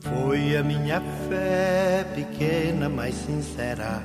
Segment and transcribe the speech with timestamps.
[0.00, 4.02] Foi a minha fé pequena, mas sincera.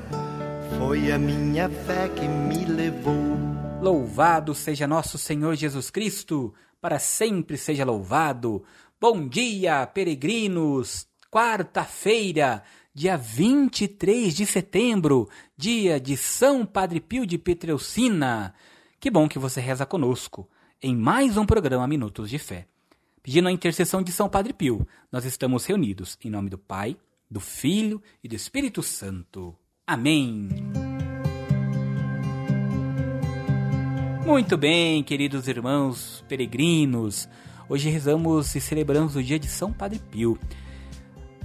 [0.78, 3.38] Foi a minha fé que me levou.
[3.82, 8.64] Louvado seja nosso Senhor Jesus Cristo, para sempre seja louvado.
[9.00, 11.08] Bom dia, peregrinos!
[11.32, 12.64] Quarta-feira,
[12.94, 18.54] dia 23 de setembro, dia de São Padre Pio de Petreucina.
[19.00, 20.50] Que bom que você reza conosco
[20.82, 22.68] em mais um programa Minutos de Fé.
[23.24, 26.98] Pedindo a intercessão de São Padre Pio, nós estamos reunidos em nome do Pai,
[27.30, 29.56] do Filho e do Espírito Santo.
[29.86, 30.50] Amém.
[34.26, 37.30] Muito bem, queridos irmãos peregrinos.
[37.70, 40.40] Hoje rezamos e celebramos o dia de São Padre Pio.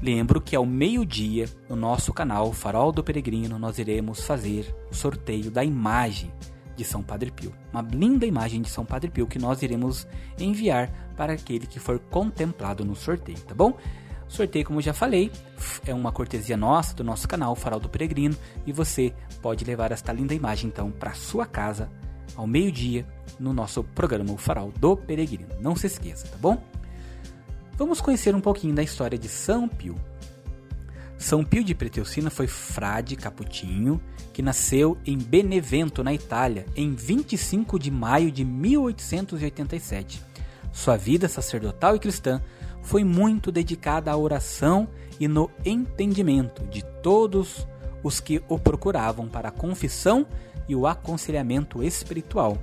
[0.01, 5.51] Lembro que ao meio-dia, no nosso canal Farol do Peregrino, nós iremos fazer o sorteio
[5.51, 6.33] da imagem
[6.77, 7.53] de São Padre Pio.
[7.73, 10.07] Uma linda imagem de São Padre Pio que nós iremos
[10.39, 13.77] enviar para aquele que for contemplado no sorteio, tá bom?
[14.29, 15.31] O sorteio, como já falei,
[15.87, 20.12] é uma cortesia nossa do nosso canal Farol do Peregrino e você pode levar esta
[20.12, 21.91] linda imagem então para sua casa
[22.34, 23.06] ao meio-dia
[23.39, 25.48] no nosso programa O Farol do Peregrino.
[25.61, 26.62] Não se esqueça, tá bom?
[27.77, 29.95] Vamos conhecer um pouquinho da história de São Pio.
[31.19, 34.00] São Pio de Preteucina foi frade caputinho
[34.33, 40.22] que nasceu em Benevento, na Itália, em 25 de maio de 1887.
[40.72, 42.42] Sua vida sacerdotal e cristã
[42.83, 44.87] foi muito dedicada à oração
[45.19, 47.67] e no entendimento de todos
[48.03, 50.27] os que o procuravam para a confissão
[50.69, 52.59] e o aconselhamento espiritual.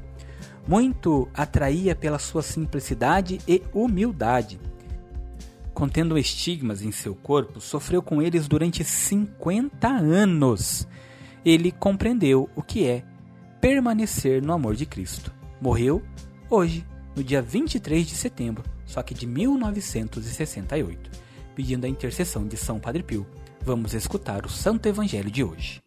[0.68, 4.60] Muito atraía pela sua simplicidade e humildade
[5.74, 10.88] contendo estigmas em seu corpo, sofreu com eles durante 50 anos.
[11.44, 13.04] Ele compreendeu o que é
[13.60, 15.34] permanecer no amor de Cristo.
[15.60, 16.02] Morreu
[16.50, 21.12] hoje, no dia 23 de setembro, só que de 1968.
[21.56, 23.28] Pedindo a intercessão de São Padre Pio,
[23.62, 25.82] vamos escutar o Santo Evangelho de hoje.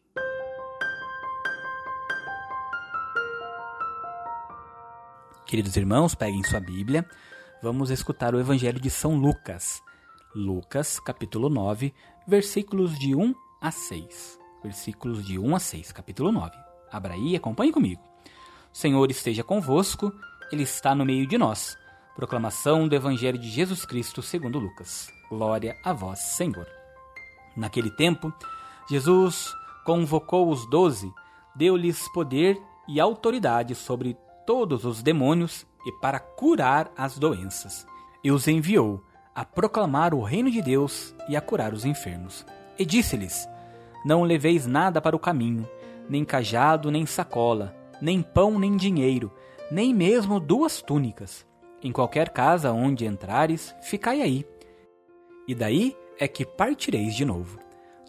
[5.46, 7.06] Queridos irmãos, peguem sua Bíblia
[7.62, 9.82] vamos escutar o Evangelho de São Lucas.
[10.34, 11.94] Lucas, capítulo 9,
[12.26, 14.38] versículos de 1 a 6.
[14.62, 16.56] Versículos de 1 a 6, capítulo 9.
[16.90, 18.02] Abra aí e acompanhe comigo.
[18.72, 20.12] O Senhor esteja convosco,
[20.52, 21.76] Ele está no meio de nós.
[22.14, 25.08] Proclamação do Evangelho de Jesus Cristo segundo Lucas.
[25.30, 26.66] Glória a vós, Senhor.
[27.56, 28.32] Naquele tempo,
[28.88, 29.52] Jesus
[29.84, 31.10] convocou os doze,
[31.54, 34.16] deu-lhes poder e autoridade sobre
[34.46, 37.86] todos os demônios e para curar as doenças.
[38.22, 39.02] E os enviou
[39.32, 42.44] a proclamar o reino de Deus e a curar os enfermos.
[42.76, 43.48] E disse-lhes:
[44.04, 45.68] Não leveis nada para o caminho,
[46.08, 49.32] nem cajado, nem sacola, nem pão, nem dinheiro,
[49.70, 51.46] nem mesmo duas túnicas.
[51.82, 54.44] Em qualquer casa onde entrares, ficai aí.
[55.46, 57.58] E daí é que partireis de novo.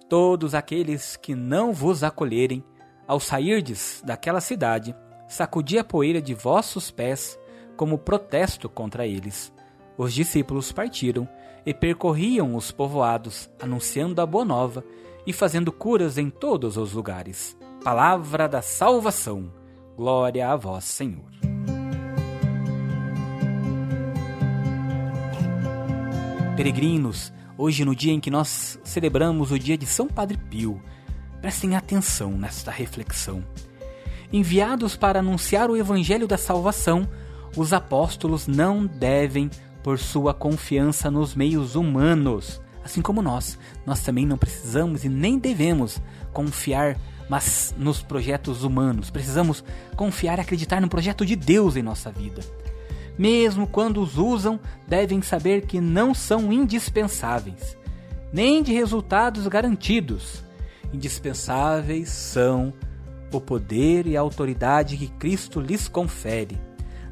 [0.09, 2.63] Todos aqueles que não vos acolherem,
[3.05, 4.95] ao sairdes daquela cidade,
[5.27, 7.37] sacudi a poeira de vossos pés
[7.77, 9.53] como protesto contra eles.
[9.97, 11.29] Os discípulos partiram
[11.65, 14.83] e percorriam os povoados, anunciando a boa nova
[15.25, 17.57] e fazendo curas em todos os lugares.
[17.83, 19.51] Palavra da salvação.
[19.95, 21.25] Glória a vós, Senhor.
[26.55, 30.81] Peregrinos, hoje no dia em que nós celebramos o dia de São Padre Pio,
[31.39, 33.43] prestem atenção nesta reflexão.
[34.33, 37.07] Enviados para anunciar o evangelho da salvação,
[37.55, 39.49] os apóstolos não devem
[39.83, 43.57] por sua confiança nos meios humanos, assim como nós.
[43.85, 46.01] Nós também não precisamos e nem devemos
[46.33, 46.97] confiar
[47.29, 49.09] mas nos projetos humanos.
[49.09, 49.63] Precisamos
[49.95, 52.41] confiar e acreditar no projeto de Deus em nossa vida.
[53.17, 57.77] Mesmo quando os usam, devem saber que não são indispensáveis,
[58.31, 60.43] nem de resultados garantidos.
[60.93, 62.73] Indispensáveis são
[63.31, 66.57] o poder e a autoridade que Cristo lhes confere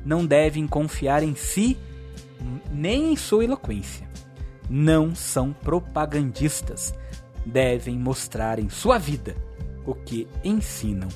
[0.06, 1.78] não devem confiar em si
[2.72, 4.08] nem em sua eloquência.
[4.70, 6.94] Não são propagandistas.
[7.46, 9.36] Devem mostrar em sua vida
[9.86, 11.10] o que ensinam.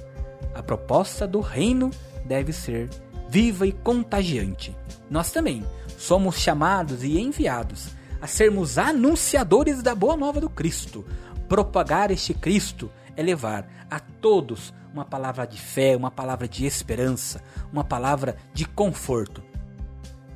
[0.53, 1.91] A proposta do reino
[2.25, 2.89] deve ser
[3.29, 4.75] viva e contagiante.
[5.09, 5.63] Nós também
[5.97, 7.89] somos chamados e enviados
[8.21, 11.05] a sermos anunciadores da boa nova do Cristo.
[11.47, 17.43] Propagar este Cristo é levar a todos uma palavra de fé, uma palavra de esperança,
[17.69, 19.43] uma palavra de conforto.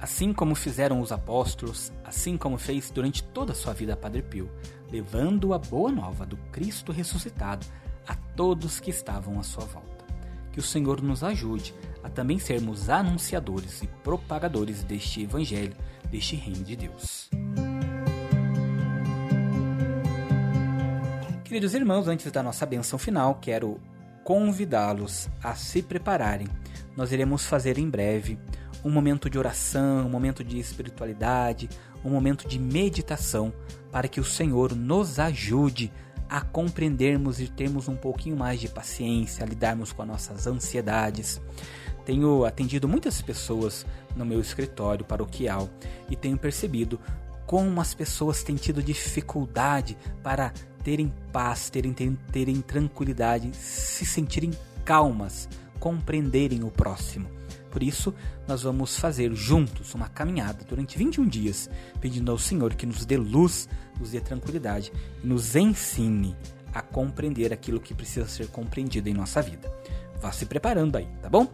[0.01, 4.51] Assim como fizeram os apóstolos, assim como fez durante toda a sua vida Padre Pio,
[4.91, 7.65] levando a boa nova do Cristo ressuscitado
[8.05, 10.03] a todos que estavam à sua volta.
[10.51, 15.73] Que o Senhor nos ajude a também sermos anunciadores e propagadores deste Evangelho,
[16.11, 17.29] deste Reino de Deus.
[21.53, 23.79] Queridos irmãos, antes da nossa benção final, quero
[24.23, 26.47] convidá-los a se prepararem.
[26.97, 28.39] Nós iremos fazer em breve
[28.83, 31.69] um momento de oração, um momento de espiritualidade,
[32.03, 33.53] um momento de meditação
[33.91, 35.93] para que o Senhor nos ajude
[36.27, 41.39] a compreendermos e termos um pouquinho mais de paciência, a lidarmos com as nossas ansiedades.
[42.03, 43.85] Tenho atendido muitas pessoas
[44.15, 45.69] no meu escritório paroquial
[46.09, 46.99] e tenho percebido
[47.45, 50.51] como as pessoas têm tido dificuldade para
[50.83, 54.51] terem paz, terem, terem, terem tranquilidade, se sentirem
[54.83, 55.47] calmas,
[55.79, 57.27] compreenderem o próximo.
[57.71, 58.13] Por isso,
[58.47, 61.69] nós vamos fazer juntos uma caminhada durante 21 dias,
[61.99, 63.67] pedindo ao Senhor que nos dê luz,
[63.99, 64.91] nos dê tranquilidade
[65.23, 66.35] e nos ensine
[66.73, 69.71] a compreender aquilo que precisa ser compreendido em nossa vida.
[70.21, 71.51] Vá se preparando aí, tá bom?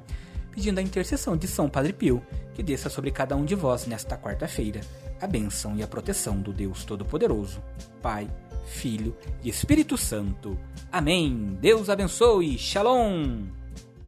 [0.52, 2.22] Pedindo a intercessão de São Padre Pio,
[2.54, 4.82] que desça sobre cada um de vós nesta quarta-feira
[5.22, 7.62] a bênção e a proteção do Deus Todo-Poderoso,
[8.02, 8.30] Pai,
[8.66, 10.58] Filho e Espírito Santo.
[10.92, 11.58] Amém.
[11.60, 12.58] Deus abençoe.
[12.58, 13.59] Shalom.